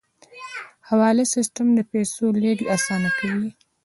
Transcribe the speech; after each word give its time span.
حواله 0.87 1.25
سیستم 1.35 1.67
د 1.73 1.79
پیسو 1.91 2.25
لیږد 2.41 2.67
اسانه 2.75 3.09
کوي 3.19 3.49